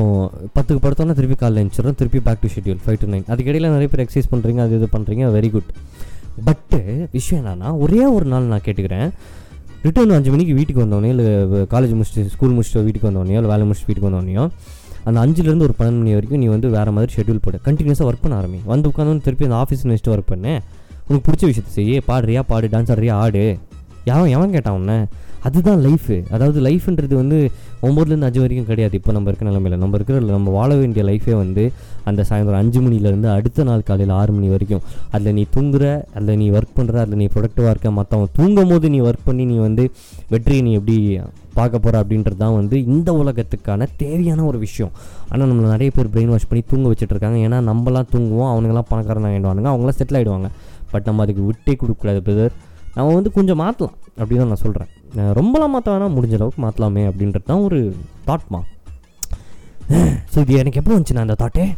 பத்துக்கு 0.55 0.81
படுத்தோன்னா 0.83 1.15
திருப்பி 1.19 1.35
காலைல 1.35 1.61
எழுந்திரிச்சிடும் 1.61 1.99
திருப்பி 2.01 2.19
back 2.27 2.41
to 2.41 2.49
schedule 2.55 2.81
five 2.85 2.99
to 3.01 3.07
nine 3.13 3.25
அதுக்கிடையில் 3.33 3.71
நிறைய 3.75 3.89
பேர் 3.91 4.03
எக்ஸசைஸ் 4.05 4.31
பண்ணுறீங்க 4.33 4.61
அது 4.65 4.75
இது 4.75 4.87
பண்ணுறீங்க 4.95 5.25
வெரி 5.35 5.49
குட் 5.51 5.71
பட்டு 6.47 7.09
விஷயம் 7.11 7.39
என்னன்னா 7.41 7.77
ஒரே 7.77 8.05
ஒரு 8.05 8.25
நாள் 8.25 8.43
நான் 8.43 8.65
கேட்டுக்கிறேன். 8.65 9.09
ரிட்டர்ன் 9.83 10.09
அஞ்சு 10.09 10.31
மணிக்கு 10.31 10.53
வீட்டுக்கு 10.53 10.83
வந்தோடனே 10.85 11.09
இல்லை 11.15 11.25
காலேஜ் 11.73 11.95
முடிச்சுட்டு 11.97 12.31
ஸ்கூல் 12.35 12.53
முடிச்சுட்டு 12.55 12.83
வீட்டுக்கு 12.87 13.09
வந்தோடனே 13.09 13.35
இல்லை 13.39 13.51
வேலை 13.53 13.65
முடிச்சுட்டு 13.67 13.89
வீட்டுக்கு 13.89 14.09
வந்தோடனே 14.09 14.35
அந்த 15.05 15.17
அஞ்சுலேருந்து 15.25 15.65
ஒரு 15.67 15.75
பன்னெண்டு 15.79 16.01
மணி 16.01 16.13
வரைக்கும் 16.13 16.39
நீ 16.39 16.47
வந்து 16.47 16.69
வேறு 16.69 16.91
மாதிரி 16.91 17.11
ஷெட்யூல் 17.17 17.41
போடு. 17.45 17.57
கண்டினியூஸாக 17.67 18.07
ஒர்க் 18.09 18.23
பண்ண 18.23 18.41
ஆரம்பி 18.41 18.59
வந்து 18.65 18.89
உட்காந்து 18.91 19.23
திருப்பி 19.27 19.45
அந்த 19.47 19.57
ஆஃபீஸ் 19.63 19.85
நெக்ஸ்ட்டு 19.91 20.11
ஒர்க் 20.15 20.31
பண்ணேன் 20.33 20.59
உனக்கு 21.07 21.31
பிடிச்ச 21.31 21.43
விஷயத்தை 21.51 21.71
செய்ய 21.77 22.01
பாடுறியா 22.09 22.41
பாடு 22.51 22.67
டான்ஸ் 22.67 22.91
ஆடுறியா 22.95 23.11
ஆடு. 23.11 23.43
எவன் 24.03 24.29
எவன் 24.35 24.51
கேட்டான் 24.51 24.77
உன்னை? 24.79 24.97
அதுதான் 25.47 25.79
லைஃபு 25.85 26.15
அதாவது 26.35 26.59
லைஃப்ன்றது 26.67 27.15
வந்து 27.21 27.37
ஒம்பதுலேருந்து 27.87 28.27
அஞ்சு 28.27 28.41
வரைக்கும் 28.43 28.69
கிடையாது. 28.69 28.95
இப்போ 28.99 29.11
நம்ம 29.15 29.29
இருக்கிற 29.31 29.47
நிலமையில. 29.51 29.77
நம்ம 29.83 29.97
இருக்கிற 29.97 30.19
நம்ம 30.35 30.51
வாழ 30.57 30.69
வேண்டிய 30.81 31.03
லைஃபே 31.09 31.35
வந்து 31.43 31.63
அந்த 32.09 32.21
சாயந்தரம் 32.29 32.61
அஞ்சு 32.63 32.79
மணிலேருந்து 32.85 33.29
அடுத்த 33.35 33.65
நாள் 33.69 33.85
காலையில் 33.89 34.13
ஆறு 34.19 34.31
மணி 34.37 34.49
வரைக்கும். 34.53 34.83
அதில் 35.15 35.35
நீ 35.39 35.43
தூங்குற 35.55 35.85
அதில் 36.17 36.39
நீ 36.41 36.47
ஒர்க் 36.57 36.77
பண்ணுற 36.79 36.97
அதில் 37.05 37.19
நீ 37.23 37.27
ப்ரொடக்டிவாக 37.35 37.73
இருக்க 37.73 37.91
மற்றவன் 37.99 38.33
தூங்கும் 38.39 38.71
போது 38.73 38.89
நீ 38.95 39.01
ஒர்க் 39.09 39.27
பண்ணி 39.29 39.45
நீ 39.51 39.57
வந்து 39.67 39.85
வெற்றியை 40.33 40.61
நீ 40.67 40.73
எப்படி 40.79 40.97
பார்க்க 41.57 41.83
போகிற 41.85 42.01
அப்படின்றது 42.03 42.37
தான் 42.43 42.55
வந்து 42.59 42.75
இந்த 42.93 43.09
உலகத்துக்கான 43.21 43.87
தேவையான 44.01 44.43
ஒரு 44.49 44.57
விஷயம். 44.65 44.93
ஆனால் 45.31 45.47
நம்மளை 45.51 45.69
நிறைய 45.75 45.89
பேர் 45.95 46.11
பிரெயின் 46.13 46.31
வாஷ் 46.33 46.49
பண்ணி 46.51 46.63
தூங்க 46.71 46.87
வச்சுட்ருக்காங்க 46.91 47.39
ஏன்னா 47.47 47.59
நம்மலாம் 47.71 48.11
தூங்குவோம் 48.13 48.51
அவனுங்களாம் 48.53 48.89
பணக்காரன் 48.91 49.27
ஆகிடுவானுங்க 49.31 49.71
அவங்களாம் 49.73 49.99
செட்டில் 49.99 50.19
ஆகிடுவாங்க 50.19 50.49
பட் 50.93 51.07
நம்ம 51.09 51.25
அதுக்கு 51.25 51.43
விட்டே 51.49 51.75
கொடுக்கக்கூடாது 51.81 52.21
பிரதர் 52.27 52.55
நம்ம 52.95 53.09
வந்து 53.17 53.31
கொஞ்சம் 53.39 53.61
மாற்றலாம் 53.63 53.97
அப்படி 54.19 54.37
தான் 54.39 54.51
நான் 54.53 54.63
சொல்கிறேன் 54.65 54.89
ரொம்பலாம் 55.15 55.67
மாற்ற 55.67 55.97
வேணால் 55.97 56.11
முடிஞ்ச 56.11 56.33
அளவுக்கு 56.33 56.61
மாற்றலாமே 56.61 57.11
அப்படின்றது 57.11 57.43
தான் 57.45 57.59
ஒரு 57.59 57.95
தாட்மா 58.27 58.61
ஸோ 60.33 60.39
இது 60.39 60.53
எனக்கு 60.53 60.79
எப்போ 60.79 60.99
வந்துச்சு 60.99 61.13
நான் 61.13 61.29
அந்த 61.29 61.45
தாட்டே 61.45 61.75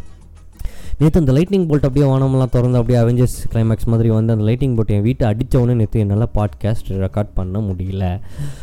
நேற்று 0.97 1.19
அந்த 1.19 1.31
லைட்னிங் 1.31 1.67
போல்ட் 1.67 1.85
அப்படியே 1.85 2.05
வானமெல்லாம் 2.05 2.49
திறந்து 2.51 2.77
அப்படியே 2.77 3.03
அவெஞ்சர்ஸ் 3.03 3.37
கிளைமேக்ஸ் 3.53 3.85
மாதிரி 3.85 4.09
வந்து 4.09 4.33
அந்த 4.33 4.45
லைட்டிங் 4.45 4.75
போல்ட் 4.75 4.87
என் 4.87 5.01
வீட்டை 5.01 5.29
அடித்தவொடனே 5.29 5.73
நேற்று 5.73 5.99
என்னால் 5.99 6.29
பாட்காஸ்ட் 6.33 6.89
ரெக்கார்ட் 6.89 7.29
பண்ண 7.33 7.59
முடியல. 7.59 8.19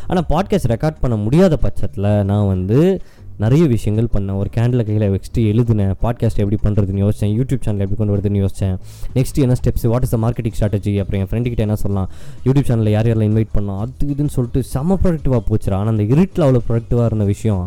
ஆனால் 0.07 0.25
பாட்காஸ்ட் 0.29 0.67
ரெக்கார்ட் 0.67 0.95
பண்ண 1.01 1.15
முடியாத 1.15 1.57
பட்சத்தில் 1.57 2.23
நான் 2.23 2.47
வந்து 2.47 3.01
நிறைய 3.43 3.63
விஷயங்கள் 3.73 4.07
பண்ணேன். 4.13 4.37
ஒரு 4.41 4.49
கேண்டில் 4.55 4.85
கையில் 4.87 5.05
வச்சுட்டு 5.13 5.41
எழுதினேன். 5.51 5.93
பாட்காஸ்ட் 6.03 6.41
எப்படி 6.43 6.57
பண்ணுறதுன்னு 6.65 7.03
யோசிச்சேன். 7.05 7.33
யூடியூப் 7.39 7.63
சேனல் 7.65 7.83
எப்படி 7.85 7.99
கொண்டு 8.01 8.13
வருதுன்னு 8.15 8.41
யோசித்தேன் 8.43 8.75
நெக்ஸ்ட் 9.17 9.39
என்ன 9.45 9.55
steps 9.59 9.85
what 9.93 10.05
is 10.07 10.13
the 10.15 10.19
marketing 10.25 10.55
strategy 10.57 10.93
அப்புறம் 11.03 11.21
என் 11.23 11.29
ஃப்ரெண்டுக்கிட்ட 11.31 11.65
என்ன 11.67 11.77
சொல்லலாம்? 11.83 12.09
யூடியூப் 12.47 12.69
சேனலில் 12.69 12.93
யார் 12.95 13.09
யாரெல்லாம் 13.09 13.31
இன்வைட் 13.31 13.53
பண்ணலாம் 13.57 13.81
அது 13.83 14.11
இதுன்னு 14.15 14.33
சொல்லிட்டு 14.37 14.63
செம்ம 14.73 14.97
ப்ரொடக்டிவாக 15.03 15.41
போச்சுரா 15.49 15.77
ஆனால் 15.81 15.93
அந்த 15.95 16.05
இருட்டில் 16.15 16.45
அவ்வளோ 16.47 16.61
ப்ரொடக்டிவாக 16.69 17.09
இருந்த 17.11 17.27
விஷயம் 17.33 17.63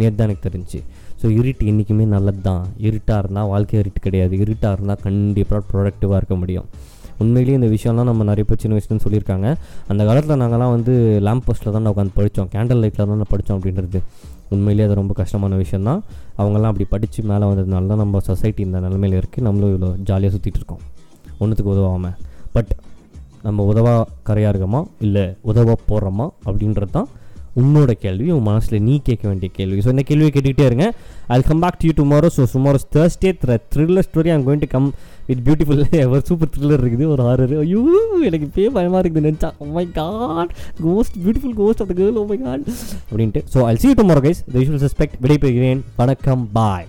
நேற்று 0.00 0.16
தான் 0.18 0.28
எனக்கு 0.28 0.46
தெரிஞ்சு. 0.48 0.78
ஸோ 1.20 1.28
இருட்டு 1.40 1.64
என்றைக்குமே 1.70 2.04
நல்லது 2.16 2.40
தான் 2.48 2.62
இருட்டாக 2.86 3.22
இருந்தால் 3.22 3.48
வாழ்க்கை 3.52 3.76
இருட்டு 3.82 4.00
கிடையாது. 4.06 4.34
இருட்டாக 4.44 4.76
இருந்தால் 4.76 5.02
கண்டிப்பாக 5.06 5.62
ப்ரொடக்டிவாக 5.72 6.20
இருக்க 6.20 6.36
முடியும். 6.42 6.68
உண்மையிலேயே 7.22 7.56
இந்த 7.60 7.68
விஷயம்லாம் 7.76 8.08
நம்ம 8.10 8.26
நிறைய 8.30 8.44
பேர் 8.48 8.60
சின்ன 8.62 8.76
வயசுலன்னு 8.76 9.04
சொல்லியிருக்காங்க. 9.06 9.48
அந்த 9.92 10.02
காலத்தில் 10.08 10.40
நாங்கள்லாம் 10.42 10.74
வந்து 10.76 10.92
லேம்ப் 11.26 11.46
போஸ்ட்டில் 11.46 11.74
தான் 11.76 11.90
உட்காந்து 11.92 12.14
படித்தோம் 12.18 12.48
கேண்டல் 12.54 12.80
லைட்டில் 12.84 13.10
தான் 13.12 13.30
படித்தோம் 13.32 13.58
அப்படின்றது. 13.58 14.00
உண்மையிலேயே 14.54 14.86
அது 14.88 14.94
ரொம்ப 15.00 15.12
கஷ்டமான 15.20 15.58
விஷயம் 15.62 15.86
தான் 15.88 16.00
அவங்கெல்லாம் 16.40 16.72
அப்படி 16.72 16.86
படித்து 16.94 17.20
மேலே 17.30 17.44
வந்ததுனால 17.50 17.90
தான் 17.92 18.02
நம்ம 18.04 18.20
சொசைட்டி 18.28 18.62
இந்த 18.68 18.80
நிலமையில 18.86 19.20
இருக்குது 19.20 19.46
நம்மளும் 19.48 19.72
இவ்வளோ 19.74 19.90
ஜாலியாக 20.08 20.32
சுற்றிட்டு 20.34 20.60
இருக்கோம். 20.60 20.82
ஒன்றுத்துக்கு 21.42 21.72
உதவாமல் 21.76 22.16
பட் 22.56 22.72
நம்ம 23.46 23.64
உதவா 23.70 23.94
கரையாக 24.28 24.52
இருக்கோமா? 24.52 24.80
இல்லை 25.06 25.24
உதவ 25.50 25.74
போகிறோமா 25.90 26.26
அப்படின்றது 26.48 26.92
தான் 26.98 27.08
உன்னோட 27.60 27.92
கேள்வி 28.02 28.26
உன் 28.34 28.46
மனசில் 28.48 28.82
நீ 28.88 28.94
கேட்க 29.08 29.24
வேண்டிய 29.30 29.48
கேள்வி. 29.56 29.78
ஸோ 29.84 29.90
இந்த 29.94 30.04
கேள்வியை 30.10 30.30
கேட்டுக்கிட்டே 30.34 30.66
இருங்க. 30.68 30.86
அது 31.32 31.42
come 31.48 31.62
back 31.64 31.78
to 31.80 31.88
you 31.88 31.94
tomorrow 31.98 32.28
so 32.36 32.44
tomorrow 32.54 32.78
Thursday 32.96 33.32
thriller 33.74 34.06
story 34.08 34.32
I'm 34.34 34.44
going 34.46 34.62
to 34.64 34.70
come 34.76 34.88
with 35.28 35.42
beautiful 35.48 35.82
ஒரு 36.12 36.22
சூப்பர் 36.30 36.52
த்ரில்லர் 36.54 36.82
இருக்குது. 36.84 37.06
ஒரு 37.14 37.24
ஆறு 37.32 37.58
ஐயோ 37.64 37.82
எனக்கு 38.30 38.48
பே 38.56 38.64
பயமாக 38.78 39.02
இருக்குது. 39.04 39.26
நினச்சா 39.28 39.50
ஓ 39.64 39.68
my 39.76 39.86
God 40.00 40.54
ghost 40.86 41.18
beautiful 41.26 41.54
ghost 41.60 41.82
of 41.84 41.92
the 41.92 41.96
girl 42.00 42.18
oh 42.22 42.24
my 42.32 42.40
God 42.46 42.66
அப்படின்ட்டு. 43.10 43.42
So 43.54 43.66
I'll 43.68 43.82
see 43.84 43.94
tomorrow 44.02 44.24
guys 44.28 44.42
the 44.54 44.58
usual 44.62 44.84
suspect 44.86 45.20
விடைபெறுகிறேன். 45.26 45.82
வணக்கம். 46.02 46.44
பாய் 46.58 46.88